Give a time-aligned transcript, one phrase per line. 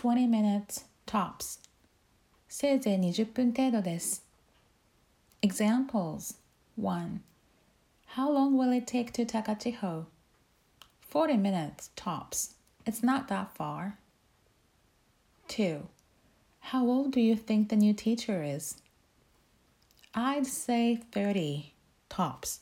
[0.00, 1.58] 20 minutes tops
[2.48, 4.22] せいぜい20分程度です
[5.42, 6.36] Examples
[6.80, 7.20] 1
[8.14, 10.04] How long will it take to Takachiho?
[11.10, 12.54] 40 minutes tops.
[12.86, 13.98] It's not that far.
[15.48, 15.88] 2.
[16.60, 18.76] How old do you think the new teacher is?
[20.14, 21.72] I'd say 30
[22.08, 22.60] tops.